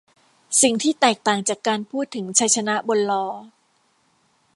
[0.61, 3.25] สิ่งที่แตกต่างจากการพูดถึงชัยชนะบนล้อ